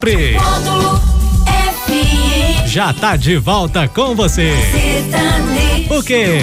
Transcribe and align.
Pre. 0.00 0.32
Módulo 0.32 0.98
FM. 1.84 2.66
Já 2.66 2.90
tá 2.90 3.16
de 3.16 3.36
volta 3.36 3.86
com 3.86 4.14
você. 4.16 4.54
O 5.90 6.02
quê? 6.02 6.38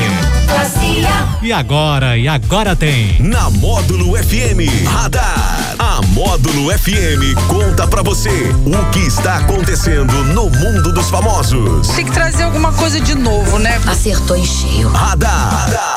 E 1.41 1.51
agora? 1.51 2.15
E 2.19 2.27
agora 2.27 2.75
tem. 2.75 3.19
Na 3.19 3.49
Módulo 3.49 4.15
FM 4.15 4.85
Radar. 4.87 5.73
A 5.79 6.03
Módulo 6.09 6.71
FM 6.77 7.33
conta 7.47 7.87
pra 7.87 8.03
você 8.03 8.29
o 8.29 8.91
que 8.91 8.99
está 8.99 9.37
acontecendo 9.37 10.13
no 10.25 10.51
mundo 10.51 10.93
dos 10.93 11.09
famosos. 11.09 11.87
Tem 11.87 12.05
que 12.05 12.11
trazer 12.11 12.43
alguma 12.43 12.71
coisa 12.71 13.01
de 13.01 13.15
novo, 13.15 13.57
né? 13.57 13.81
Acertou 13.87 14.37
em 14.37 14.45
cheio. 14.45 14.87
Radar. 14.89 15.96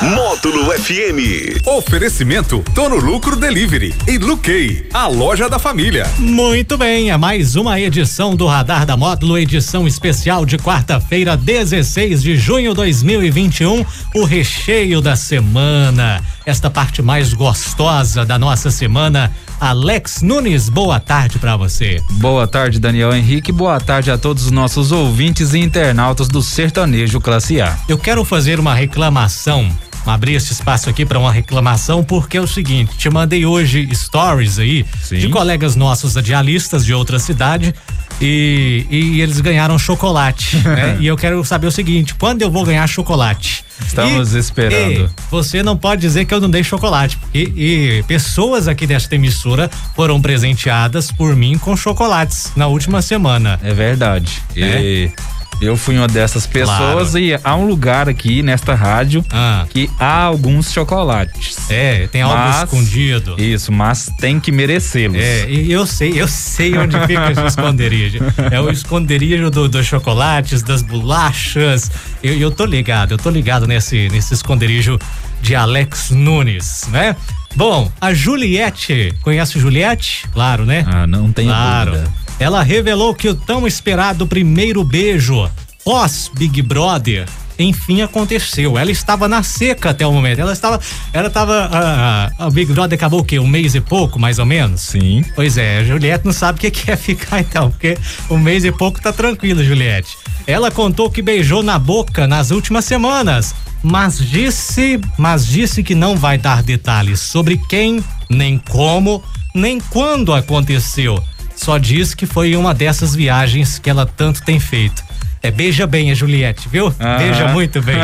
Módulo 0.00 0.70
FM. 0.78 1.66
Oferecimento 1.66 2.62
Tono 2.72 2.94
Lucro 2.94 3.34
Delivery 3.34 3.92
e 4.06 4.16
Luquei, 4.16 4.88
a 4.94 5.08
loja 5.08 5.48
da 5.48 5.58
família. 5.58 6.06
Muito 6.18 6.78
bem, 6.78 7.10
é 7.10 7.16
mais 7.16 7.56
uma 7.56 7.80
edição 7.80 8.36
do 8.36 8.46
Radar 8.46 8.86
da 8.86 8.96
Módulo, 8.96 9.36
edição 9.36 9.88
especial 9.88 10.46
de 10.46 10.56
quarta-feira, 10.56 11.36
16 11.36 12.22
de 12.22 12.36
junho 12.36 12.70
de 12.70 12.76
2021, 12.76 13.84
o 14.14 14.24
recheio 14.24 15.00
da 15.00 15.16
semana. 15.16 16.22
Esta 16.46 16.70
parte 16.70 17.02
mais 17.02 17.34
gostosa 17.34 18.24
da 18.24 18.38
nossa 18.38 18.70
semana. 18.70 19.32
Alex 19.60 20.22
Nunes, 20.22 20.68
boa 20.68 21.00
tarde 21.00 21.40
pra 21.40 21.56
você. 21.56 22.00
Boa 22.12 22.46
tarde, 22.46 22.78
Daniel 22.78 23.12
Henrique. 23.12 23.50
Boa 23.50 23.80
tarde 23.80 24.12
a 24.12 24.16
todos 24.16 24.44
os 24.44 24.50
nossos 24.52 24.92
ouvintes 24.92 25.52
e 25.52 25.58
internautas 25.58 26.28
do 26.28 26.40
Sertanejo 26.40 27.20
Classe 27.20 27.60
A. 27.60 27.76
Eu 27.88 27.98
quero 27.98 28.24
fazer 28.24 28.60
uma 28.60 28.72
reclamação. 28.72 29.68
Abrir 30.06 30.34
esse 30.34 30.52
espaço 30.52 30.88
aqui 30.88 31.04
para 31.04 31.18
uma 31.18 31.32
reclamação, 31.32 32.02
porque 32.02 32.36
é 32.36 32.40
o 32.40 32.46
seguinte: 32.46 32.96
te 32.96 33.10
mandei 33.10 33.44
hoje 33.44 33.88
stories 33.94 34.58
aí 34.58 34.84
Sim. 35.02 35.18
de 35.18 35.28
colegas 35.28 35.76
nossos 35.76 36.14
radialistas 36.14 36.84
de 36.84 36.94
outra 36.94 37.18
cidade 37.18 37.74
e, 38.20 38.86
e 38.90 39.20
eles 39.20 39.40
ganharam 39.40 39.78
chocolate. 39.78 40.56
né? 40.64 40.96
E 41.00 41.06
eu 41.06 41.16
quero 41.16 41.44
saber 41.44 41.66
o 41.66 41.72
seguinte: 41.72 42.14
quando 42.14 42.42
eu 42.42 42.50
vou 42.50 42.64
ganhar 42.64 42.86
chocolate? 42.86 43.64
Estamos 43.86 44.34
esperando. 44.34 45.08
e 45.08 45.30
você 45.30 45.62
não 45.62 45.76
pode 45.76 46.00
dizer 46.00 46.24
que 46.24 46.34
eu 46.34 46.40
não 46.40 46.50
dei 46.50 46.64
chocolate. 46.64 47.18
E, 47.32 47.40
e 47.40 48.02
pessoas 48.04 48.66
aqui 48.66 48.86
desta 48.86 49.14
emissora 49.14 49.70
foram 49.94 50.20
presenteadas 50.20 51.12
por 51.12 51.36
mim 51.36 51.56
com 51.56 51.76
chocolates 51.76 52.52
na 52.56 52.66
última 52.66 53.00
semana. 53.00 53.58
É 53.62 53.72
verdade. 53.72 54.42
É? 54.56 54.80
E 54.82 55.12
eu 55.60 55.76
fui 55.76 55.96
uma 55.96 56.06
dessas 56.06 56.46
pessoas 56.46 57.10
Claro. 57.10 57.18
e 57.18 57.38
há 57.42 57.56
um 57.56 57.66
lugar 57.66 58.08
aqui 58.08 58.42
nesta 58.42 58.74
rádio 58.74 59.24
Ah. 59.30 59.66
que 59.70 59.90
há 59.98 60.22
alguns 60.22 60.72
chocolates. 60.72 61.56
É, 61.70 62.06
tem 62.08 62.22
algo 62.22 62.36
Mas- 62.36 62.62
escondido. 62.64 63.34
Isso, 63.38 63.72
mas 63.72 64.10
tem 64.20 64.38
que 64.40 64.52
merecê-los. 64.52 65.16
É, 65.20 65.46
eu 65.48 65.84
sei, 65.86 66.20
eu 66.20 66.28
sei 66.28 66.76
onde 66.78 66.98
fica 67.06 67.30
esse 67.32 67.44
esconderijo. 67.46 68.18
É 68.50 68.60
o 68.60 68.70
esconderijo 68.70 69.50
do- 69.50 69.68
dos 69.68 69.86
chocolates, 69.86 70.62
das 70.62 70.82
bolachas. 70.82 71.90
Eu, 72.22 72.34
eu 72.38 72.50
tô 72.50 72.64
ligado, 72.64 73.12
eu 73.12 73.18
tô 73.18 73.30
ligado 73.30 73.66
nesse, 73.66 74.08
nesse 74.10 74.34
esconderijo 74.34 74.98
de 75.40 75.54
Alex 75.54 76.10
Nunes, 76.10 76.88
né? 76.90 77.14
Bom, 77.56 77.90
a 78.00 78.12
Juliette, 78.12 79.12
conhece 79.22 79.58
Juliette? 79.58 80.26
Claro, 80.32 80.64
né? 80.66 80.84
Ah, 80.86 81.06
não 81.06 81.32
tenho 81.32 81.48
Claro. 81.48 81.92
dúvida. 81.92 82.10
Ela 82.38 82.62
revelou 82.62 83.14
que 83.14 83.28
o 83.28 83.34
tão 83.34 83.66
esperado 83.66 84.26
primeiro 84.26 84.84
beijo 84.84 85.50
pós 85.84 86.30
Big 86.34 86.62
Brother 86.62 87.26
enfim 87.58 88.02
aconteceu. 88.02 88.78
Ela 88.78 88.90
estava 88.90 89.26
na 89.26 89.42
seca 89.42 89.90
até 89.90 90.06
o 90.06 90.12
momento. 90.12 90.38
Ela 90.38 90.52
estava, 90.52 90.80
ela 91.12 91.26
estava, 91.26 91.68
ah, 91.72 92.30
ah, 92.38 92.46
a 92.46 92.50
Big 92.50 92.72
Brother 92.72 92.96
acabou 92.96 93.20
o 93.20 93.24
quê? 93.24 93.38
Um 93.38 93.46
mês 93.46 93.74
e 93.74 93.80
pouco, 93.80 94.18
mais 94.18 94.38
ou 94.38 94.46
menos? 94.46 94.80
Sim. 94.80 95.24
Pois 95.34 95.58
é, 95.58 95.78
a 95.78 95.84
Juliette 95.84 96.24
não 96.24 96.32
sabe 96.32 96.58
o 96.58 96.60
que 96.60 96.70
que 96.70 96.90
é 96.90 96.96
ficar 96.96 97.40
então, 97.40 97.70
porque 97.70 97.98
um 98.30 98.38
mês 98.38 98.64
e 98.64 98.70
pouco 98.70 99.00
tá 99.00 99.12
tranquilo, 99.12 99.64
Juliette. 99.64 100.16
Ela 100.46 100.70
contou 100.70 101.10
que 101.10 101.20
beijou 101.20 101.62
na 101.62 101.78
boca 101.78 102.26
nas 102.26 102.50
últimas 102.50 102.84
semanas, 102.84 103.54
mas 103.82 104.18
disse, 104.18 105.00
mas 105.18 105.46
disse 105.46 105.82
que 105.82 105.94
não 105.94 106.16
vai 106.16 106.38
dar 106.38 106.62
detalhes 106.62 107.20
sobre 107.20 107.58
quem, 107.68 108.02
nem 108.30 108.58
como, 108.58 109.22
nem 109.54 109.80
quando 109.80 110.32
aconteceu. 110.32 111.22
Só 111.58 111.76
diz 111.76 112.14
que 112.14 112.24
foi 112.24 112.54
uma 112.56 112.72
dessas 112.72 113.14
viagens 113.14 113.78
que 113.78 113.90
ela 113.90 114.06
tanto 114.06 114.42
tem 114.44 114.60
feito. 114.60 115.02
É, 115.42 115.50
beija 115.50 115.86
bem 115.86 116.10
a 116.10 116.14
Juliette, 116.14 116.68
viu? 116.68 116.92
Beija 117.18 117.48
muito 117.48 117.82
bem. 117.82 117.96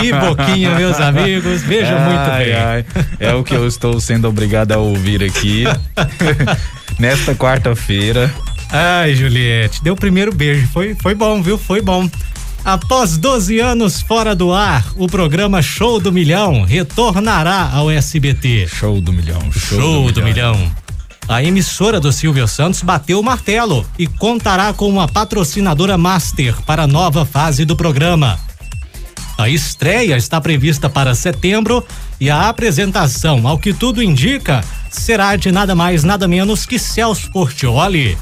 Que 0.00 0.12
boquinha, 0.12 0.74
meus 0.76 0.98
amigos. 1.02 1.62
Beija 1.62 1.98
muito 1.98 2.30
Ai, 2.30 2.44
bem. 2.44 2.54
ai, 2.54 2.84
É 3.20 3.34
o 3.34 3.44
que 3.44 3.54
eu 3.54 3.66
estou 3.66 4.00
sendo 4.00 4.28
obrigado 4.28 4.72
a 4.72 4.78
ouvir 4.78 5.22
aqui. 5.22 5.64
Nesta 6.98 7.34
quarta-feira. 7.34 8.32
Ai, 8.70 9.14
Juliette, 9.14 9.82
deu 9.82 9.94
o 9.94 9.96
primeiro 9.96 10.32
beijo. 10.34 10.66
Foi, 10.72 10.94
foi 10.94 11.14
bom, 11.14 11.42
viu? 11.42 11.58
Foi 11.58 11.80
bom. 11.82 12.08
Após 12.64 13.16
12 13.18 13.58
anos 13.58 14.00
fora 14.00 14.34
do 14.36 14.52
ar, 14.52 14.84
o 14.96 15.08
programa 15.08 15.60
Show 15.60 15.98
do 16.00 16.12
Milhão 16.12 16.62
retornará 16.62 17.68
ao 17.72 17.90
SBT. 17.90 18.68
Show 18.68 19.00
do 19.00 19.12
milhão. 19.12 19.40
Show, 19.52 20.12
do, 20.12 20.22
milhão. 20.22 20.70
A 21.28 21.42
emissora 21.42 22.00
do 22.00 22.12
Silvio 22.12 22.46
Santos 22.48 22.82
bateu 22.82 23.20
o 23.20 23.22
martelo 23.22 23.86
e 23.98 24.06
contará 24.06 24.72
com 24.72 24.88
uma 24.88 25.06
patrocinadora 25.06 25.96
master 25.96 26.60
para 26.62 26.82
a 26.82 26.86
nova 26.86 27.24
fase 27.24 27.64
do 27.64 27.76
programa. 27.76 28.38
A 29.38 29.48
estreia 29.48 30.16
está 30.16 30.40
prevista 30.40 30.90
para 30.90 31.14
setembro 31.14 31.84
e 32.20 32.30
a 32.30 32.48
apresentação, 32.48 33.46
ao 33.46 33.58
que 33.58 33.72
tudo 33.72 34.02
indica, 34.02 34.62
será 34.90 35.34
de 35.36 35.50
nada 35.50 35.74
mais, 35.74 36.04
nada 36.04 36.28
menos 36.28 36.66
que 36.66 36.78
Celso 36.78 37.30
Portioli. 37.30 38.16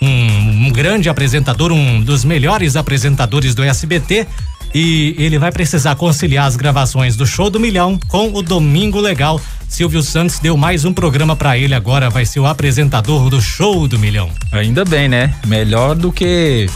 Um, 0.00 0.66
um 0.66 0.70
grande 0.70 1.08
apresentador, 1.08 1.70
um 1.70 2.00
dos 2.00 2.24
melhores 2.24 2.76
apresentadores 2.76 3.54
do 3.54 3.62
SBT. 3.62 4.26
E 4.74 5.14
ele 5.16 5.38
vai 5.38 5.52
precisar 5.52 5.94
conciliar 5.94 6.46
as 6.46 6.56
gravações 6.56 7.14
do 7.14 7.24
Show 7.24 7.48
do 7.48 7.60
Milhão 7.60 7.96
com 8.08 8.32
o 8.34 8.42
Domingo 8.42 8.98
Legal. 8.98 9.40
Silvio 9.68 10.02
Santos 10.02 10.38
deu 10.38 10.56
mais 10.56 10.84
um 10.84 10.92
programa 10.92 11.34
para 11.34 11.58
ele 11.58 11.74
agora, 11.74 12.08
vai 12.10 12.24
ser 12.24 12.40
o 12.40 12.46
apresentador 12.46 13.28
do 13.28 13.40
Show 13.40 13.88
do 13.88 13.98
Milhão. 13.98 14.30
Ainda 14.52 14.84
bem, 14.84 15.08
né? 15.08 15.34
Melhor 15.46 15.94
do 15.94 16.12
que 16.12 16.68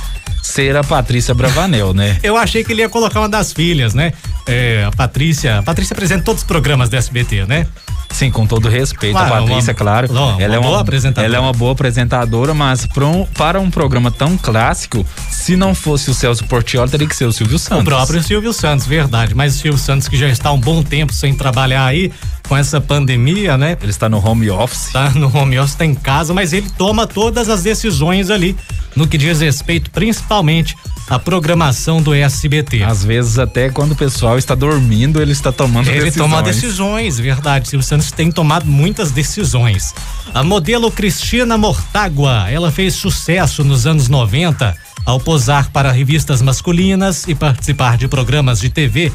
ser 0.43 0.77
a 0.77 0.83
Patrícia 0.83 1.35
Bravanel, 1.35 1.95
né? 1.95 2.19
Eu 2.23 2.37
achei 2.37 2.65
que 2.65 2.73
ele 2.73 2.83
ia 2.83 2.89
colocar 2.89 3.21
uma 3.21 3.29
das 3.29 3.53
filhas, 3.53 3.95
né? 3.95 4.13
É, 4.47 4.85
a 4.87 4.91
Patrícia. 4.91 5.59
A 5.59 5.63
Patrícia 5.63 5.95
apresenta 5.95 6.25
todos 6.25 6.43
os 6.43 6.47
programas 6.47 6.89
do 6.89 6.97
SBT, 6.97 7.47
né? 7.47 7.67
Sim, 8.11 8.31
com 8.31 8.47
todo 8.47 8.69
respeito 8.69 9.13
Claro, 9.13 9.35
a 9.35 9.39
Patrícia, 9.39 9.73
uma- 9.73 9.75
claro. 9.79 10.09
ela 10.41 10.55
é 10.57 10.59
uma. 10.59 10.85
Ela 11.17 11.37
é 11.37 11.41
uma 11.41 11.53
boa 11.53 11.73
apresentadora, 11.73 12.55
mas 12.55 12.87
para 12.87 13.07
um, 13.07 13.25
para 13.27 13.61
um 13.61 13.71
programa 13.71 14.11
tão 14.11 14.37
clássico, 14.37 15.07
se 15.31 15.57
não 15.57 15.75
fosse 15.75 16.11
o 16.11 16.15
Celso 16.15 16.45
Portioli, 16.47 16.91
teria 16.91 17.07
que 17.07 17.15
ser 17.15 17.27
o 17.27 17.33
Silvio 17.33 17.59
Santos. 17.59 17.83
O 17.83 17.85
próprio 17.85 18.23
Silvio 18.23 18.53
Santos, 18.53 18.87
verdade. 18.87 19.35
Mas 19.35 19.55
o 19.57 19.59
Silvio 19.59 19.79
Santos, 19.79 20.09
que 20.09 20.17
já 20.17 20.29
está 20.29 20.51
um 20.51 20.59
bom 20.59 20.83
tempo 20.83 21.13
sem 21.13 21.35
trabalhar 21.35 21.85
aí, 21.85 22.11
com 22.49 22.57
essa 22.57 22.81
pandemia, 22.81 23.57
né? 23.59 23.77
Ele 23.81 23.91
está 23.91 24.09
no 24.09 24.27
home 24.27 24.51
office. 24.51 24.91
Tá 24.91 25.11
no 25.11 25.31
home 25.37 25.59
office, 25.59 25.75
tá 25.75 25.85
em 25.85 25.95
casa, 25.95 26.33
mas 26.33 26.53
ele 26.53 26.69
toma 26.77 27.07
todas 27.07 27.49
as 27.51 27.63
decisões 27.63 28.31
ali, 28.31 28.57
no 28.97 29.07
que 29.07 29.19
diz 29.19 29.41
respeito 29.41 29.91
principalmente 29.91 30.75
à 31.09 31.19
programação 31.19 32.03
do 32.03 32.13
SBT. 32.15 32.83
Às 32.83 33.05
vezes, 33.05 33.39
até 33.39 33.71
quando 33.71 33.93
o 33.93 33.97
pessoal 33.97 34.37
está 34.39 34.55
dormindo, 34.55 35.21
ele 35.21 35.33
está 35.33 35.51
tomando 35.51 35.89
Ele 35.89 36.05
decisões. 36.05 36.31
toma 36.31 36.43
decisões, 36.43 37.19
verdade. 37.19 37.69
Silvio 37.69 37.87
Santos 37.87 38.11
tem 38.13 38.31
tomado 38.31 38.67
muitas 38.67 39.11
decisões. 39.11 39.95
A 40.35 40.43
modelo 40.43 40.91
Cristina 40.91 41.57
Mortágua, 41.57 42.51
ela 42.51 42.71
fez 42.71 42.95
sucesso 42.95 43.65
nos 43.65 43.87
anos 43.87 44.09
90 44.09 44.77
ao 45.07 45.19
posar 45.19 45.71
para 45.71 45.91
revistas 45.91 46.43
masculinas 46.43 47.27
e 47.27 47.35
participar 47.35 47.97
de 47.97 48.07
programas 48.07 48.61
de 48.61 48.69
TV. 48.69 49.11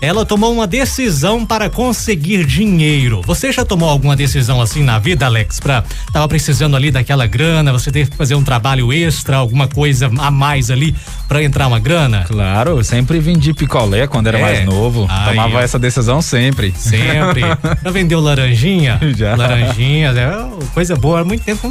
Ela 0.00 0.24
tomou 0.24 0.52
uma 0.52 0.66
decisão 0.66 1.44
para 1.44 1.68
conseguir 1.68 2.44
dinheiro. 2.46 3.20
Você 3.26 3.50
já 3.50 3.64
tomou 3.64 3.88
alguma 3.88 4.14
decisão 4.14 4.60
assim 4.60 4.82
na 4.84 4.98
vida, 4.98 5.26
Alex? 5.26 5.58
Pra, 5.58 5.82
tava 6.12 6.28
precisando 6.28 6.76
ali 6.76 6.90
daquela 6.90 7.26
grana, 7.26 7.72
você 7.72 7.90
teve 7.90 8.10
que 8.10 8.16
fazer 8.16 8.36
um 8.36 8.44
trabalho 8.44 8.92
extra, 8.92 9.36
alguma 9.36 9.66
coisa 9.66 10.08
a 10.18 10.30
mais 10.30 10.70
ali 10.70 10.94
para 11.26 11.42
entrar 11.42 11.66
uma 11.66 11.80
grana? 11.80 12.24
Claro, 12.28 12.78
eu 12.78 12.84
sempre 12.84 13.18
vendi 13.18 13.52
picolé 13.52 14.06
quando 14.06 14.28
era 14.28 14.38
É. 14.38 14.42
mais 14.42 14.64
novo. 14.64 15.06
Aí, 15.08 15.30
Tomava 15.34 15.56
ó. 15.56 15.60
essa 15.60 15.78
decisão 15.80 16.22
sempre. 16.22 16.72
Sempre. 16.76 17.40
Já 17.82 17.90
vendeu 17.90 18.20
laranjinha? 18.20 19.00
Já. 19.16 19.34
Laranjinhas, 19.34 20.16
é 20.16 20.30
coisa 20.74 20.94
boa. 20.94 21.20
Há 21.20 21.24
muito 21.24 21.42
tempo 21.42 21.66
eu 21.66 21.70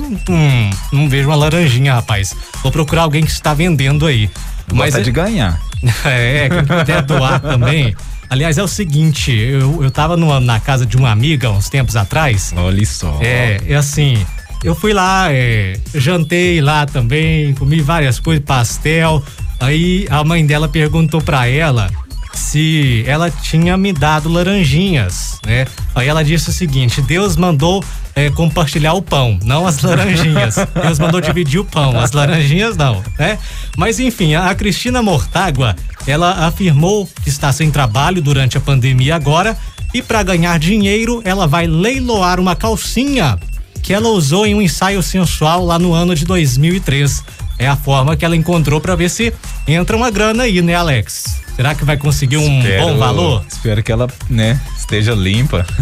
não, 0.92 1.08
vejo 1.10 1.30
uma 1.30 1.36
laranjinha, 1.36 1.94
rapaz. 1.94 2.36
Vou 2.62 2.72
procurar 2.74 3.04
alguém 3.04 3.24
que 3.24 3.32
está 3.32 3.54
vendendo 3.54 4.06
aí. 4.06 4.30
Mas 4.74 4.88
Gosta 4.88 5.00
é, 5.00 5.04
de 5.04 5.12
ganhar. 5.12 5.62
é, 6.04 6.50
quem 6.50 6.66
puder 6.66 7.02
doar 7.04 7.40
também. 7.40 7.96
Aliás, 8.30 8.58
é 8.58 8.64
o 8.64 8.68
seguinte, 8.68 9.32
eu, 9.32 9.84
eu 9.84 9.90
tava 9.92 10.18
numa- 10.18 10.40
na 10.40 10.60
casa 10.60 10.86
de 10.86 10.98
uma 10.98 11.10
amiga 11.12 11.50
uns 11.50 11.70
tempos 11.70 11.96
atrás. 11.96 12.54
Olha 12.56 12.86
só. 12.86 13.18
É, 13.22 13.62
é 13.68 13.76
assim, 13.76 14.18
eu 14.64 14.76
fui 14.76 14.92
lá, 14.94 15.28
é, 15.32 15.80
jantei 15.96 16.60
lá 16.62 16.86
também, 16.86 17.54
comi 17.54 17.80
várias 17.82 18.20
coisas, 18.20 18.44
pastel. 18.46 19.24
Aí 19.60 20.06
a 20.10 20.24
mãe 20.24 20.46
dela 20.46 20.68
perguntou 20.68 21.22
pra 21.22 21.48
ela 21.48 21.90
se 22.34 23.04
ela 23.08 23.32
tinha 23.32 23.76
me 23.78 23.92
dado 23.94 24.30
laranjinhas, 24.30 25.40
né? 25.46 25.66
Aí 25.96 26.08
ela 26.08 26.24
disse 26.24 26.50
o 26.50 26.54
seguinte: 26.54 27.02
Deus 27.02 27.36
mandou 27.38 27.84
é, 28.18 28.32
compartilhar 28.32 28.94
o 28.94 29.02
pão, 29.02 29.38
não 29.44 29.68
as 29.68 29.80
laranjinhas. 29.84 30.56
Deus 30.82 30.98
mandou 30.98 31.22
dividir 31.22 31.60
o 31.60 31.66
pão, 31.66 32.00
as 32.00 32.14
laranjinhas 32.14 32.76
não, 32.76 33.04
né? 33.20 33.38
Mas 33.78 34.00
enfim, 34.00 34.34
a, 34.34 34.56
Cristina 34.56 35.04
Mortágua, 35.04 35.76
ela 36.08 36.48
afirmou 36.48 37.08
que 37.22 37.30
está 37.30 37.54
sem 37.54 37.70
trabalho 37.70 38.20
durante 38.20 38.58
a 38.58 38.60
pandemia 38.60 39.16
agora 39.16 39.56
e 39.94 40.02
para 40.02 40.24
ganhar 40.24 40.58
dinheiro, 40.58 41.22
ela 41.24 41.46
vai 41.46 41.68
leiloar 41.68 42.40
uma 42.40 42.56
calcinha 42.56 43.38
que 43.84 43.94
ela 43.94 44.10
usou 44.10 44.48
em 44.48 44.56
um 44.56 44.64
ensaio 44.64 45.04
sensual 45.04 45.64
lá 45.64 45.78
no 45.78 45.94
ano 45.94 46.16
de 46.16 46.26
2003. 46.26 47.24
É 47.60 47.68
a 47.68 47.76
forma 47.76 48.18
que 48.18 48.26
ela 48.26 48.36
encontrou 48.36 48.82
para 48.82 48.96
ver 48.96 49.12
se 49.12 49.32
entra 49.68 49.96
uma 49.96 50.10
grana 50.10 50.44
aí, 50.44 50.60
né, 50.64 50.74
Alex? 50.74 51.40
Será 51.58 51.74
que 51.76 51.84
vai 51.84 51.98
conseguir 51.98 52.38
um 52.38 52.60
Espero- 52.60 52.84
bom 52.86 52.98
valor? 52.98 53.44
Espero 53.52 53.82
que 53.84 53.92
ela, 53.92 54.08
né, 54.30 54.58
esteja 54.78 55.14
limpa. 55.16 55.66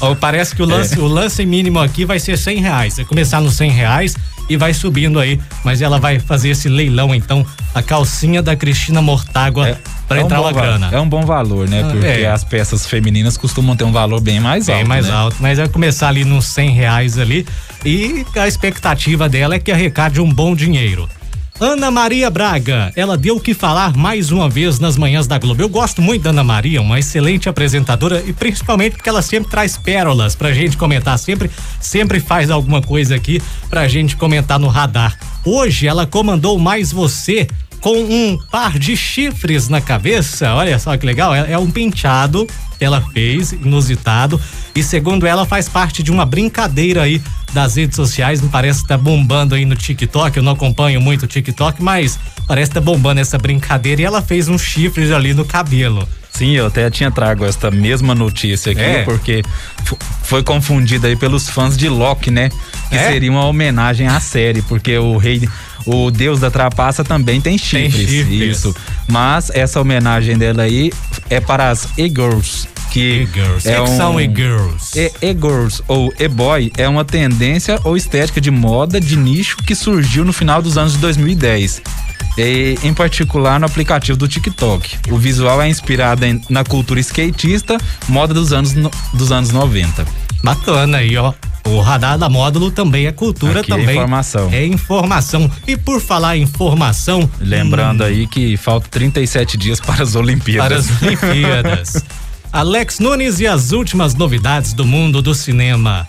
Ó, 0.00 0.14
parece 0.14 0.54
que 0.54 0.62
o 0.62 0.66
lance, 0.66 0.98
o 0.98 1.06
lance 1.06 1.44
mínimo 1.46 1.78
aqui 1.80 2.04
vai 2.04 2.18
ser 2.20 2.36
cem 2.36 2.60
reais. 2.60 2.96
Vai 2.96 3.04
começar 3.06 3.40
nos 3.40 3.54
cem 3.54 3.70
reais 3.70 4.14
e 4.48 4.56
vai 4.58 4.74
subindo 4.74 5.18
aí. 5.18 5.40
Mas 5.64 5.80
ela 5.80 5.98
vai 5.98 6.18
fazer 6.18 6.50
esse 6.50 6.68
leilão, 6.68 7.14
então, 7.14 7.46
a 7.74 7.82
calcinha 7.82 8.42
da 8.42 8.54
Cristina 8.54 9.00
Mortágua 9.00 9.78
para 10.06 10.18
é 10.18 10.22
um 10.22 10.26
entrar 10.26 10.36
bom 10.36 10.42
uma 10.44 10.52
grana. 10.52 10.90
É 10.92 11.00
um 11.00 11.08
bom 11.08 11.24
valor, 11.24 11.66
né? 11.68 11.82
Ah, 11.82 11.88
Porque 11.90 12.06
é. 12.06 12.30
as 12.30 12.44
peças 12.44 12.86
femininas 12.86 13.36
costumam 13.38 13.74
ter 13.74 13.84
um 13.84 13.92
valor 13.92 14.20
bem 14.20 14.38
mais 14.38 14.66
Bem 14.66 14.76
alto. 14.76 14.88
mais 14.88 15.06
né? 15.06 15.12
alto, 15.12 15.36
mas 15.40 15.58
vai 15.58 15.68
começar 15.68 16.08
ali 16.08 16.24
nos 16.24 16.44
cem 16.44 16.70
reais 16.70 17.18
ali 17.18 17.46
e 17.84 18.24
a 18.36 18.46
expectativa 18.46 19.28
dela 19.28 19.54
é 19.54 19.58
que 19.58 19.72
arrecade 19.72 20.20
um 20.20 20.30
bom 20.30 20.54
dinheiro. 20.54 21.08
Ana 21.58 21.90
Maria 21.90 22.28
Braga, 22.28 22.92
ela 22.94 23.16
deu 23.16 23.36
o 23.36 23.40
que 23.40 23.54
falar 23.54 23.96
mais 23.96 24.30
uma 24.30 24.46
vez 24.46 24.78
nas 24.78 24.98
manhãs 24.98 25.26
da 25.26 25.38
Globo. 25.38 25.62
Eu 25.62 25.70
gosto 25.70 26.02
muito 26.02 26.22
da 26.22 26.28
Ana 26.28 26.44
Maria, 26.44 26.82
uma 26.82 26.98
excelente 26.98 27.48
apresentadora 27.48 28.22
e 28.26 28.32
principalmente 28.34 28.96
porque 28.96 29.08
ela 29.08 29.22
sempre 29.22 29.50
traz 29.50 29.78
pérolas 29.78 30.34
pra 30.34 30.52
gente 30.52 30.76
comentar, 30.76 31.18
sempre, 31.18 31.50
sempre 31.80 32.20
faz 32.20 32.50
alguma 32.50 32.82
coisa 32.82 33.14
aqui 33.14 33.40
pra 33.70 33.88
gente 33.88 34.16
comentar 34.16 34.58
no 34.58 34.68
radar. 34.68 35.18
Hoje 35.46 35.86
ela 35.86 36.06
comandou 36.06 36.58
mais 36.58 36.92
você 36.92 37.46
com 37.80 38.02
um 38.02 38.38
par 38.50 38.78
de 38.78 38.94
chifres 38.94 39.70
na 39.70 39.80
cabeça. 39.80 40.54
Olha 40.54 40.78
só 40.78 40.94
que 40.98 41.06
legal, 41.06 41.34
é, 41.34 41.52
é 41.52 41.58
um 41.58 41.70
penteado 41.70 42.46
ela 42.80 43.00
fez, 43.12 43.52
inusitado, 43.52 44.40
e 44.74 44.82
segundo 44.82 45.26
ela 45.26 45.46
faz 45.46 45.68
parte 45.68 46.02
de 46.02 46.10
uma 46.10 46.26
brincadeira 46.26 47.02
aí 47.02 47.20
das 47.52 47.76
redes 47.76 47.96
sociais, 47.96 48.40
me 48.40 48.48
parece 48.48 48.82
que 48.82 48.88
tá 48.88 48.98
bombando 48.98 49.54
aí 49.54 49.64
no 49.64 49.74
TikTok, 49.74 50.36
eu 50.36 50.42
não 50.42 50.52
acompanho 50.52 51.00
muito 51.00 51.22
o 51.22 51.26
TikTok, 51.26 51.82
mas 51.82 52.18
parece 52.46 52.70
que 52.70 52.74
tá 52.74 52.80
bombando 52.80 53.20
essa 53.20 53.38
brincadeira. 53.38 54.02
E 54.02 54.04
ela 54.04 54.20
fez 54.20 54.48
uns 54.48 54.62
chifres 54.62 55.10
ali 55.10 55.32
no 55.32 55.44
cabelo. 55.44 56.06
Sim, 56.36 56.52
eu 56.52 56.66
até 56.66 56.90
tinha 56.90 57.10
trago 57.10 57.44
esta 57.44 57.70
mesma 57.70 58.14
notícia 58.14 58.72
aqui, 58.72 58.80
É. 58.80 59.02
porque 59.04 59.42
foi 60.22 60.42
confundida 60.42 61.08
aí 61.08 61.16
pelos 61.16 61.48
fãs 61.48 61.76
de 61.76 61.88
Loki, 61.88 62.30
né? 62.30 62.50
Que 62.90 62.96
É? 62.96 63.08
seria 63.12 63.30
uma 63.30 63.44
homenagem 63.46 64.06
à 64.06 64.20
série, 64.20 64.60
porque 64.62 64.96
o 64.98 65.16
rei, 65.16 65.48
o 65.86 66.10
deus 66.10 66.38
da 66.40 66.50
trapaça 66.50 67.02
também 67.02 67.40
tem 67.40 67.56
chifres. 67.56 68.08
chifres. 68.10 68.56
Isso. 68.58 68.76
Mas 69.08 69.50
essa 69.54 69.80
homenagem 69.80 70.36
dela 70.36 70.62
aí 70.64 70.92
é 71.30 71.40
para 71.40 71.70
as 71.70 71.88
e-girls. 71.96 72.68
Que 72.90 73.22
E-girls. 73.28 73.68
é 73.68 73.74
que 73.74 73.80
um, 73.80 73.96
são 73.96 74.20
e-girls? 74.20 74.98
E- 74.98 75.12
E-girls 75.20 75.82
ou 75.88 76.12
e-boy 76.18 76.72
é 76.78 76.88
uma 76.88 77.04
tendência 77.04 77.78
ou 77.84 77.96
estética 77.96 78.40
de 78.40 78.50
moda 78.50 79.00
de 79.00 79.16
nicho 79.16 79.56
que 79.58 79.74
surgiu 79.74 80.24
no 80.24 80.32
final 80.32 80.62
dos 80.62 80.78
anos 80.78 80.92
de 80.92 80.98
2010. 80.98 81.82
E, 82.38 82.76
em 82.82 82.92
particular 82.92 83.58
no 83.58 83.66
aplicativo 83.66 84.18
do 84.18 84.28
TikTok. 84.28 84.98
O 85.10 85.16
visual 85.16 85.60
é 85.62 85.68
inspirado 85.68 86.24
em- 86.24 86.40
na 86.50 86.62
cultura 86.64 87.00
skatista, 87.00 87.78
moda 88.08 88.34
dos 88.34 88.52
anos, 88.52 88.74
no- 88.74 88.90
dos 89.14 89.32
anos 89.32 89.50
90. 89.50 90.04
Bacana 90.44 90.98
aí, 90.98 91.16
ó. 91.16 91.32
O 91.66 91.80
radar 91.80 92.16
da 92.16 92.28
módulo 92.28 92.70
também 92.70 93.06
é 93.06 93.12
cultura 93.12 93.60
Aqui 93.60 93.72
é 93.72 93.76
também. 93.76 93.96
informação. 93.96 94.48
É 94.52 94.64
informação. 94.64 95.50
E 95.66 95.76
por 95.76 96.00
falar 96.00 96.36
em 96.36 96.42
informação, 96.42 97.28
Lembrando 97.40 98.02
hum, 98.04 98.06
aí 98.06 98.26
que 98.28 98.56
falta 98.56 98.86
37 98.88 99.56
dias 99.56 99.80
para 99.80 100.02
as 100.04 100.14
Olimpíadas. 100.14 100.86
para 100.86 100.94
as 100.94 101.02
Olimpíadas. 101.02 102.04
Alex 102.52 103.00
Nunes 103.00 103.40
e 103.40 103.46
as 103.46 103.72
últimas 103.72 104.14
novidades 104.14 104.72
do 104.74 104.84
mundo 104.84 105.20
do 105.20 105.34
cinema. 105.34 106.06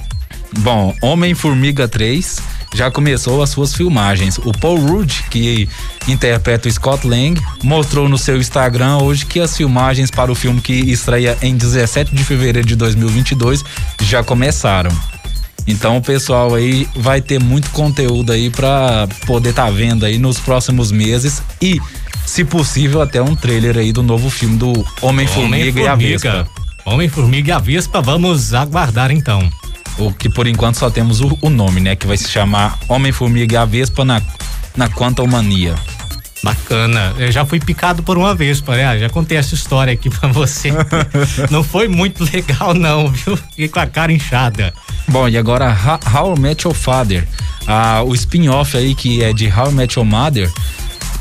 Bom, 0.60 0.96
Homem-Formiga 1.02 1.88
3 1.88 2.40
já 2.78 2.92
começou 2.92 3.42
as 3.42 3.50
suas 3.50 3.74
filmagens. 3.74 4.38
O 4.38 4.52
Paul 4.52 4.80
Rudd, 4.80 5.24
que 5.30 5.68
interpreta 6.08 6.70
o 6.70 6.72
Scott 6.72 7.08
Lang, 7.08 7.42
mostrou 7.64 8.08
no 8.08 8.18
seu 8.18 8.38
Instagram 8.38 8.98
hoje 8.98 9.26
que 9.26 9.40
as 9.40 9.58
filmagens 9.58 10.12
para 10.12 10.32
o 10.32 10.36
filme 10.36 10.62
que 10.62 10.74
estreia 10.74 11.36
em 11.42 11.58
17 11.58 12.16
de 12.16 12.24
fevereiro 12.24 12.68
de 12.68 12.76
2022 12.76 13.66
já 14.04 14.24
começaram. 14.24 14.92
Então 15.68 15.98
o 15.98 16.02
pessoal 16.02 16.54
aí 16.56 16.88
vai 16.96 17.20
ter 17.20 17.40
muito 17.40 17.70
conteúdo 17.72 18.32
aí 18.32 18.50
pra 18.50 19.08
poder 19.26 19.54
tá 19.54 19.70
vendo 19.70 20.06
aí 20.06 20.18
nos 20.18 20.40
próximos 20.40 20.92
meses 20.92 21.42
e, 21.62 21.82
se 22.26 22.46
possível, 22.46 23.02
até 23.02 23.22
um 23.22 23.36
trailer 23.36 23.78
aí 23.78 23.92
do 23.92 24.02
novo 24.02 24.30
filme 24.30 24.56
do 24.56 24.86
Homem-Formiga 25.02 25.82
e 25.82 25.88
a 25.88 25.96
Vespa. 25.96 26.48
Homem-Formiga 26.86 27.50
e 27.50 27.52
a 27.52 27.60
Vespa, 27.60 28.02
vamos 28.02 28.54
aguardar 28.54 29.12
então. 29.12 29.50
O 29.98 30.12
que 30.12 30.30
por 30.30 30.46
enquanto 30.48 30.76
só 30.76 30.90
temos 30.90 31.22
o, 31.22 31.38
o 31.42 31.50
nome, 31.50 31.82
né? 31.82 31.96
Que 31.96 32.06
vai 32.08 32.18
se 32.18 32.30
chamar 32.30 32.78
Homem-Formiga 32.88 33.54
e 33.56 33.58
a 33.58 33.66
Vespa 33.66 34.06
na, 34.06 34.22
na 34.76 34.88
Quantum 34.90 35.26
Mania. 35.28 35.74
Bacana. 36.44 37.16
Eu 37.18 37.32
já 37.32 37.44
fui 37.46 37.60
picado 37.60 38.04
por 38.04 38.16
uma 38.18 38.36
Vespa, 38.36 38.76
né? 38.76 39.00
Já 39.00 39.10
contei 39.10 39.38
essa 39.38 39.56
história 39.56 39.92
aqui 39.92 40.08
pra 40.12 40.30
você. 40.30 40.72
não 41.50 41.64
foi 41.64 41.88
muito 41.88 42.24
legal, 42.32 42.74
não, 42.76 43.10
viu? 43.12 43.36
Fiquei 43.36 43.68
com 43.68 43.80
a 43.80 43.88
cara 43.88 44.14
inchada. 44.14 44.72
Bom, 45.08 45.28
e 45.28 45.38
agora 45.38 45.76
How 46.14 46.38
Met 46.38 46.66
Your 46.68 46.76
Father. 46.76 47.28
Ah, 47.66 48.02
o 48.06 48.14
spin-off 48.14 48.78
aí 48.78 48.94
que 48.94 49.24
é 49.24 49.34
de 49.34 49.48
How 49.52 49.72
Met 49.72 49.98
Your 49.98 50.06
Mother 50.06 50.50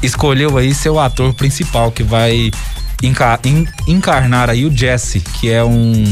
escolheu 0.02 0.58
aí 0.58 0.74
seu 0.74 1.00
ator 1.00 1.32
principal 1.34 1.90
que 1.90 2.02
vai 2.02 2.50
enca- 3.02 3.40
en- 3.44 3.66
encarnar 3.88 4.50
aí 4.50 4.64
o 4.66 4.70
Jesse, 4.76 5.20
que 5.20 5.50
é 5.50 5.64
um 5.64 6.04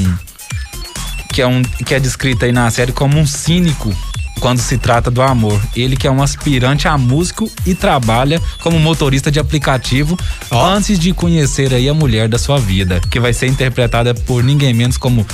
que 1.35 1.43
é 1.43 1.47
um 1.49 1.63
que 1.63 1.93
é 1.93 1.99
descrito 1.99 2.45
aí 2.45 2.53
na 2.53 2.71
série 2.71 2.93
como 2.93 3.19
um 3.19 3.27
cínico 3.27 3.93
quando 4.39 4.61
se 4.61 4.79
trata 4.79 5.11
do 5.11 5.21
amor. 5.21 5.61
Ele 5.75 5.97
que 5.97 6.07
é 6.07 6.11
um 6.11 6.23
aspirante 6.23 6.87
a 6.87 6.97
músico 6.97 7.51
e 7.67 7.75
trabalha 7.75 8.41
como 8.63 8.79
motorista 8.79 9.33
de 9.33 9.41
aplicativo 9.41 10.17
antes 10.51 10.97
de 10.97 11.13
conhecer 11.13 11.75
aí 11.75 11.89
a 11.89 11.95
mulher 11.95 12.29
da 12.29 12.39
sua 12.39 12.59
vida, 12.59 13.01
que 13.11 13.19
vai 13.19 13.33
ser 13.33 13.49
interpretada 13.49 14.15
por 14.15 14.45
ninguém 14.45 14.73
menos 14.73 14.97
como 14.97 15.27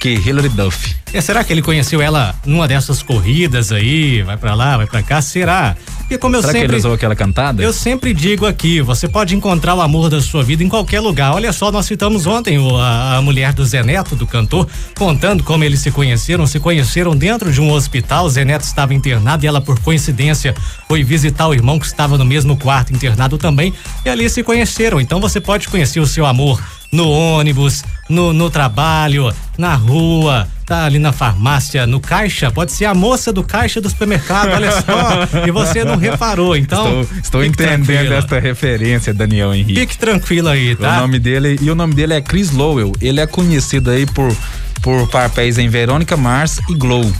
que 0.00 0.14
Hilary 0.14 0.48
Duff. 0.48 0.96
E 1.12 1.20
será 1.20 1.44
que 1.44 1.52
ele 1.52 1.60
conheceu 1.60 2.00
ela 2.00 2.34
numa 2.46 2.66
dessas 2.66 3.02
corridas 3.02 3.70
aí? 3.72 4.22
Vai 4.22 4.38
pra 4.38 4.54
lá, 4.54 4.78
vai 4.78 4.86
pra 4.86 5.02
cá? 5.02 5.20
Será? 5.20 5.76
Porque 6.12 6.20
como 6.20 6.36
eu 6.36 6.42
Será 6.42 6.52
que 6.52 6.58
sempre 6.60 6.76
ele 6.76 6.80
usou 6.80 6.92
aquela 6.92 7.16
cantada? 7.16 7.62
Eu 7.62 7.72
sempre 7.72 8.12
digo 8.12 8.44
aqui, 8.44 8.82
você 8.82 9.08
pode 9.08 9.34
encontrar 9.34 9.74
o 9.74 9.80
amor 9.80 10.10
da 10.10 10.20
sua 10.20 10.42
vida 10.42 10.62
em 10.62 10.68
qualquer 10.68 11.00
lugar. 11.00 11.32
Olha 11.34 11.50
só, 11.54 11.72
nós 11.72 11.86
citamos 11.86 12.26
ontem 12.26 12.58
o- 12.58 12.76
a, 12.76 13.16
a 13.16 13.22
mulher 13.22 13.54
do 13.54 13.64
Zé 13.64 13.82
Neto, 13.82 14.14
do 14.14 14.26
cantor, 14.26 14.68
contando 14.98 15.42
como 15.42 15.64
eles 15.64 15.80
se 15.80 15.90
conheceram. 15.90 16.46
Se 16.46 16.60
conheceram 16.60 17.16
dentro 17.16 17.50
de 17.50 17.62
um 17.62 17.72
hospital. 17.72 18.26
O 18.26 18.28
Zé 18.28 18.44
Neto 18.44 18.64
estava 18.64 18.92
internado 18.92 19.42
e 19.46 19.48
ela, 19.48 19.62
por 19.62 19.78
coincidência, 19.78 20.54
foi 20.86 21.02
visitar 21.02 21.48
o 21.48 21.54
irmão 21.54 21.78
que 21.78 21.86
estava 21.86 22.18
no 22.18 22.26
mesmo 22.26 22.58
quarto 22.58 22.92
internado 22.92 23.38
também. 23.38 23.72
E 24.04 24.10
ali 24.10 24.28
se 24.28 24.42
conheceram. 24.42 25.00
Então 25.00 25.18
você 25.18 25.40
pode 25.40 25.66
conhecer 25.66 25.98
o 25.98 26.06
seu 26.06 26.26
amor 26.26 26.62
no 26.92 27.08
ônibus, 27.10 27.82
no, 28.06 28.34
no 28.34 28.50
trabalho, 28.50 29.32
na 29.56 29.74
rua, 29.74 30.46
tá 30.64 30.84
ali 30.84 30.98
na 30.98 31.12
farmácia, 31.12 31.86
no 31.86 32.00
caixa, 32.00 32.50
pode 32.50 32.72
ser 32.72 32.84
a 32.84 32.94
moça 32.94 33.32
do 33.32 33.42
caixa 33.42 33.80
do 33.80 33.88
supermercado, 33.88 34.52
olha 34.52 34.70
só, 34.72 35.46
e 35.46 35.50
você 35.50 35.84
não 35.84 35.96
reparou, 35.96 36.56
então. 36.56 37.02
Estou, 37.02 37.18
estou 37.18 37.44
entendendo 37.44 37.86
tranquila. 37.86 38.16
esta 38.16 38.38
referência, 38.38 39.12
Daniel 39.12 39.54
Henrique. 39.54 39.80
Fique 39.80 39.98
tranquilo 39.98 40.48
aí, 40.48 40.72
O 40.72 40.76
tá? 40.76 41.00
nome 41.00 41.18
dele 41.18 41.58
e 41.60 41.70
o 41.70 41.74
nome 41.74 41.94
dele 41.94 42.14
é 42.14 42.20
Chris 42.20 42.50
Lowell. 42.50 42.92
Ele 43.00 43.20
é 43.20 43.26
conhecido 43.26 43.90
aí 43.90 44.06
por 44.06 44.34
por 44.82 45.08
papéis 45.08 45.58
em 45.58 45.68
Verônica 45.68 46.16
Mars 46.16 46.60
e 46.68 46.74
Glow. 46.74 47.10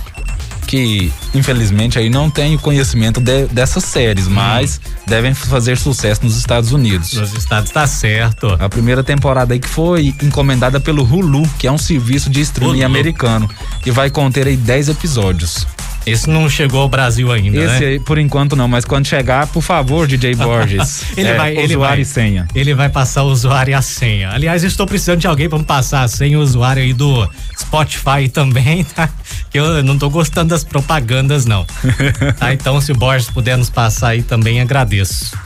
Que 0.73 1.13
infelizmente 1.35 1.99
aí 1.99 2.09
não 2.09 2.31
tenho 2.31 2.59
conhecimento 2.59 3.21
de- 3.21 3.45
dessas 3.49 3.85
séries, 3.85 4.27
mas 4.27 4.81
devem 5.07 5.35
fazer 5.35 5.77
sucesso 5.77 6.25
nos 6.25 6.39
Estados 6.39 6.73
Unidos. 6.73 7.13
Nos 7.13 7.35
estados 7.35 7.71
tá 7.71 7.87
certo. 7.87 8.57
A 8.59 8.71
primeira 8.71 9.05
temporada 9.05 9.53
aí 9.53 9.61
que 9.61 9.69
foi 9.69 10.15
encomendada 10.23 10.81
pelo 10.81 11.03
Hulu, 11.05 11.47
que 11.59 11.67
é 11.67 11.71
um 11.71 11.77
serviço 11.77 12.31
de 12.31 12.41
streaming 12.41 12.77
Hulu. 12.79 12.87
americano, 12.87 13.51
e 13.85 13.91
vai 13.91 14.09
conter 14.09 14.47
aí 14.47 14.57
10 14.57 14.89
episódios. 14.89 15.67
Esse 16.05 16.29
não 16.29 16.49
chegou 16.49 16.81
ao 16.81 16.89
Brasil 16.89 17.31
ainda, 17.31 17.57
Esse 17.57 17.81
né? 17.81 17.87
aí, 17.87 18.01
por 18.01 18.19
enquanto 18.19 18.57
não, 18.57 18.67
mas 18.67 18.85
quando 18.85 19.07
chegar, 19.07 19.47
por 19.47 19.63
favor, 19.63 20.07
DJ 20.07 20.35
Borges. 20.37 21.05
Ele 21.17 21.29
é, 21.29 21.37
vai, 21.37 21.57
ele 21.57 21.75
usuário 21.75 21.95
vai. 21.97 22.01
e 22.03 22.05
senha. 22.05 22.49
Ele 22.55 22.75
vai 22.75 22.89
passar 22.89 23.23
o 23.23 23.29
usuário 23.31 23.71
e 23.71 23.75
a 23.75 23.83
senha. 23.83 24.31
Aliás, 24.31 24.65
estou 24.65 24.87
precisando 24.87 25.21
de 25.21 25.27
alguém 25.29 25.49
para 25.49 25.59
me 25.59 25.65
passar 25.65 26.03
a 26.03 26.09
senha 26.09 26.39
o 26.39 26.43
usuário 26.43 26.83
aí 26.83 26.93
do 26.93 27.29
Spotify 27.59 28.29
também, 28.33 28.83
tá? 28.95 29.09
Que 29.51 29.59
eu 29.61 29.83
não 29.85 29.97
tô 29.97 30.11
gostando 30.11 30.49
das 30.51 30.65
propagandas, 30.65 31.45
não. 31.47 31.65
tá? 32.39 32.53
Então, 32.53 32.81
se 32.81 32.91
o 32.93 32.97
Borges 32.97 33.31
puder 33.31 33.57
nos 33.57 33.71
passar 33.71 34.09
aí 34.09 34.23
também, 34.23 34.61
agradeço. 34.61 35.37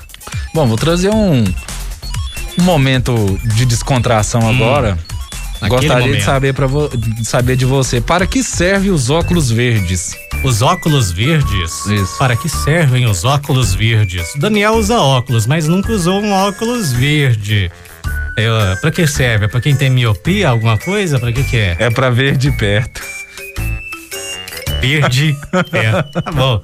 Bom, 0.55 0.67
vou 0.67 0.77
trazer 0.79 1.11
um, 1.11 1.45
um 2.59 2.63
momento 2.63 3.39
de 3.45 3.67
descontração 3.67 4.41
Hum. 4.41 4.49
agora. 4.51 4.99
Naquele 5.61 5.81
Gostaria 5.81 6.07
momento. 6.07 6.19
de 6.19 6.25
saber, 6.25 6.53
pra 6.55 6.67
vo- 6.67 6.91
de 6.95 7.25
saber 7.25 7.57
de 7.57 7.65
você. 7.65 8.01
Para 8.01 8.27
que 8.27 8.43
serve 8.43 8.91
os 8.91 9.09
óculos 9.11 9.51
verdes? 9.51 10.15
Os 10.45 10.61
óculos 10.63 11.11
verdes? 11.11 11.87
Isso. 11.87 12.19
Para 12.19 12.37
que 12.37 12.49
servem 12.49 13.07
os 13.07 13.25
óculos 13.25 13.75
verdes? 13.75 14.33
Daniel 14.37 14.75
usa 14.75 14.99
óculos, 15.01 15.47
mas 15.47 15.67
nunca 15.67 15.93
usou 15.93 16.21
um 16.21 16.33
óculos 16.33 16.93
verde. 16.93 17.71
É, 18.39 18.77
para 18.83 18.91
que 18.91 19.07
serve? 19.07 19.49
Para 19.49 19.61
quem 19.63 19.75
tem 19.75 19.89
miopia, 19.89 20.51
alguma 20.51 20.77
coisa? 20.77 21.19
Para 21.19 21.33
que 21.33 21.43
que 21.43 21.57
é? 21.57 21.77
É 21.79 21.91
pra 21.91 22.11
ver 22.11 22.37
de 22.37 22.53
perto. 22.53 23.01
Verde. 24.81 25.37
é. 25.73 26.03
Tá 26.23 26.31
bom. 26.31 26.63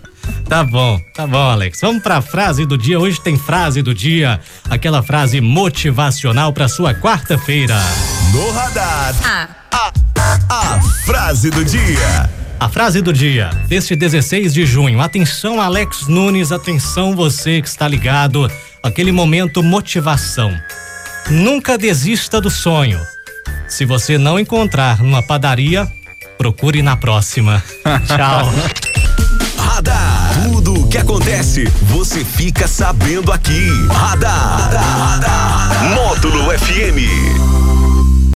Tá 0.48 0.62
bom, 0.64 1.00
tá 1.14 1.26
bom, 1.26 1.38
Alex. 1.50 1.80
Vamos 1.80 2.02
pra 2.02 2.20
frase 2.20 2.66
do 2.66 2.76
dia. 2.76 2.98
Hoje 3.00 3.18
tem 3.20 3.36
frase 3.38 3.80
do 3.80 3.94
dia. 3.94 4.38
Aquela 4.68 5.02
frase 5.02 5.40
motivacional 5.40 6.52
pra 6.52 6.68
sua 6.68 6.94
quarta-feira. 6.94 7.74
No 8.32 8.50
radar. 8.50 9.14
A 10.48 10.80
frase 11.04 11.50
do 11.50 11.62
dia. 11.62 12.30
A 12.58 12.66
frase 12.66 13.02
do 13.02 13.12
dia, 13.12 13.50
deste 13.68 13.94
16 13.94 14.54
de 14.54 14.64
junho. 14.64 15.02
Atenção, 15.02 15.60
Alex 15.60 16.08
Nunes, 16.08 16.50
atenção 16.50 17.14
você 17.14 17.60
que 17.60 17.68
está 17.68 17.86
ligado. 17.86 18.50
Aquele 18.82 19.12
momento 19.12 19.62
motivação. 19.62 20.50
Nunca 21.28 21.76
desista 21.76 22.40
do 22.40 22.48
sonho. 22.48 22.98
Se 23.68 23.84
você 23.84 24.16
não 24.16 24.38
encontrar 24.40 25.02
numa 25.02 25.22
padaria, 25.22 25.86
procure 26.38 26.80
na 26.80 26.96
próxima. 26.96 27.62
Tchau. 28.06 28.50
Radar. 29.58 30.42
Tudo 30.44 30.80
o 30.80 30.88
que 30.88 30.96
acontece, 30.96 31.64
você 31.82 32.24
fica 32.24 32.66
sabendo 32.66 33.30
aqui. 33.30 33.68
Radar. 33.90 34.70
Módulo 35.94 36.44
FM. 36.58 37.81